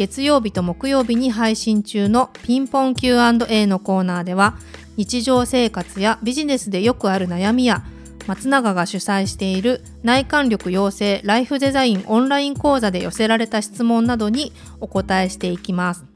[0.00, 4.56] 月曜日と木曜日に配信中のピンポン Q&A のコーナーでは
[4.96, 7.84] 日常生活やビジネスでよくある悩みや
[8.26, 16.06] 松永が主催している内観力養成ライフデザインオンライン講座で寄せられた質問などにお答えしていきます。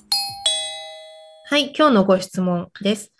[1.44, 3.12] はい、今日のご質問です。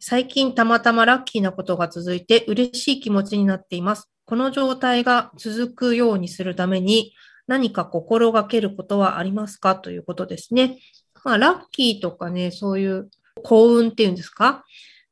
[0.00, 4.10] 最近たまたまラッキーなことが続いて嬉しい気持ちになっています。
[4.26, 7.14] この状態が続くようにするために
[7.46, 10.78] 何か心がけることはありますかということですね。
[11.24, 13.10] まあ、ラッキーとかね、そういう
[13.42, 14.64] 幸運っていうんですか、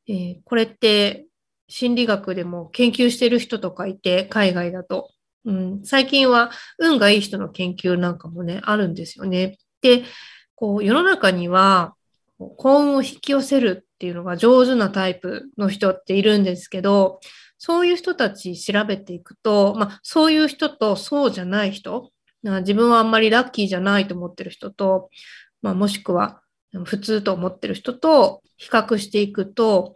[0.09, 1.27] えー、これって
[1.69, 5.11] 心理学でも研究してる人とかいて、海外だと。
[5.45, 9.59] うん、最近は運がいい人の研究なんかもね、あるんですよね。
[9.81, 10.05] で、
[10.55, 11.95] こう世の中には
[12.39, 17.21] 幸運を引き寄せるっていうのが上手なタイプの人っているんですけど、
[17.59, 25.11] そういう人たち調べていくと、まあ、そういう人とそうじゃない人、自分はあんまりラッキーじゃないと思ってる人と、
[25.63, 26.41] まあ、もしくは
[26.85, 29.95] 普通と思ってる人と比較していくと、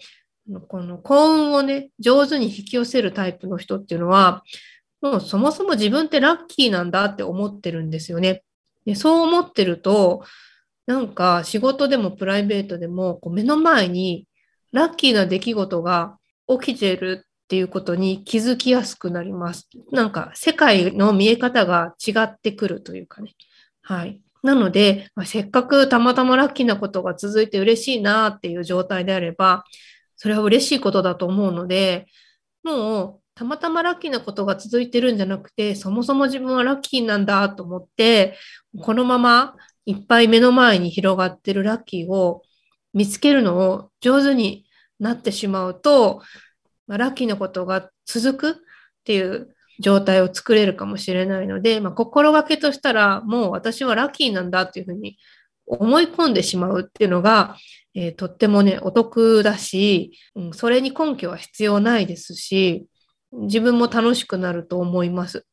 [0.69, 4.43] この幸運をね、上手に引き寄せるタイプの人っていうのは、
[5.01, 8.43] もうそもそも自分ってラッキーなんだって思ってるんですよね。
[8.85, 10.25] でそう思ってると、
[10.87, 14.27] なんか仕事でもプライベートでもこう目の前に
[14.73, 16.19] ラッキーな出来事が
[16.49, 19.69] 起きてるっていうことに気づきやすくなります。
[19.91, 23.35] なんか世界の見え方が違ってくるというかね。
[23.83, 24.23] はい。
[24.43, 29.65] なので、まあ、せっかくたまたまラッキーなことが続いて嬉しいなっていう状態であれば、
[30.17, 32.07] それは嬉しいことだと思うので、
[32.63, 38.39] もうたまたまラッキーなことが続いてるんじゃなくて、そもそも自分はラッキーなんだと思って、
[38.81, 42.45] このままいっぱい目の前に広がってるラッキーを
[42.95, 44.65] 見つけるのを上手に
[44.99, 46.23] なってしまうと、
[46.93, 48.55] まあ、ラッキーなことが続くっ
[49.05, 55.17] ていう状態を作れるかもしれないので、まあ、心がけとしたら、もう私はラッキーなんだっていうふうに
[55.65, 57.57] 思い込んでしまうっていうのが、
[57.95, 62.85] えー、とってもね、お得だし、うん、それに根拠は必要ないですし、
[63.33, 65.47] 自分も楽しくなると思います。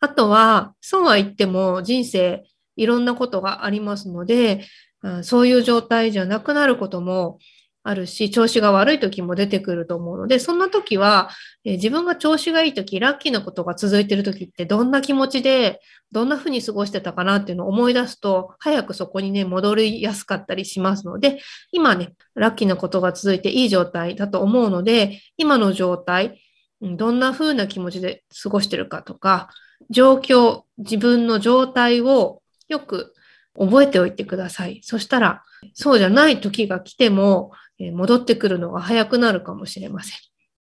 [0.00, 2.42] あとは、そうは言っても人生
[2.74, 4.64] いろんなことがありますので、
[5.04, 7.38] うんそういう状態じゃなくなることも
[7.88, 11.30] あるし、調子が悪い時も出てくると思うので、そんな時は、
[11.64, 15.80] えー、自分が調子がいい時、ラッキーなことが続いてる時ってどんな気持ちで、
[16.12, 21.40] どんな風に過ごしてたかなっていうのを思い出すと、早くそこにね、戻りやすかったりしますので、
[21.72, 26.42] 今ね、ラッキーなことが続いていい状態だと思うので、今の状態、
[26.82, 29.48] どんな風な気持ちで過ごしてるかとか、
[29.88, 33.14] 状況、自分の状態をよく
[33.58, 34.80] 覚えておいてください。
[34.82, 40.18] そしたら、そうじゃない時が来ても、戻ってくるのが早くなるかもしれません。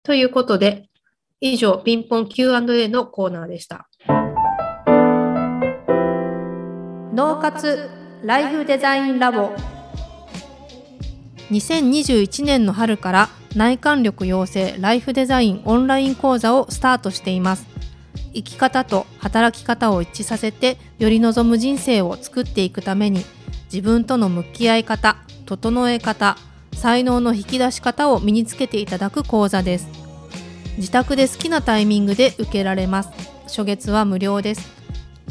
[0.03, 0.89] ということで、
[1.39, 3.89] 以上、ピンポン Q&A のコーナーでした。
[7.13, 7.89] 脳活
[8.23, 9.51] ライフデザインラボ
[11.51, 17.67] 2021年の春から内観力養成ライフデザインオンライン講座をスタートしています
[18.33, 23.25] 生き方と働き方を一致させてより望む人生を作っていくために
[23.66, 26.38] 自分との向き合い方整え方
[26.81, 29.87] 才能の引き出し方を身につけていただく講座です。
[30.77, 33.11] 自宅で好きなタイミングで受けられます。
[33.43, 34.67] 初月は無料です。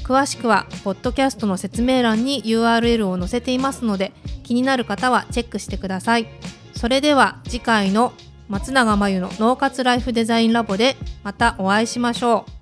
[0.05, 4.13] 詳しくはポッドキャストの説明欄に URL を載せていますので
[4.45, 6.29] 気になる方はチェックしてください。
[6.73, 8.13] それでは次回の
[8.49, 12.60] 松永真由の脳活ライフデザインラボでまたお会いしましょう。